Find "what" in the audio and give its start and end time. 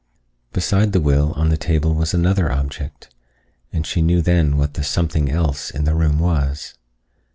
4.57-4.73